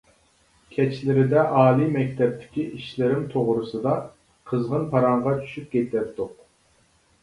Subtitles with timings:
[0.75, 3.95] كەچلىرىدە ئالىي مەكتەپتىكى ئىشلىرىم توغرىسىدا
[4.51, 6.39] قىزغىن پاراڭغا چۈشۈپ كېتەتتۇق.